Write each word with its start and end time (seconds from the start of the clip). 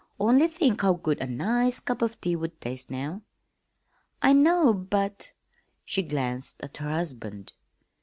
"Only 0.19 0.47
think 0.47 0.81
how 0.81 0.93
good 0.95 1.21
a 1.21 1.27
nice 1.27 1.79
cup 1.79 2.01
of 2.01 2.19
tea 2.19 2.35
would 2.35 2.59
taste 2.59 2.89
now." 2.89 3.21
"I 4.19 4.33
know, 4.33 4.73
but" 4.73 5.33
She 5.85 6.01
glanced 6.01 6.59
at 6.63 6.77
her 6.77 6.89
husband. 6.89 7.53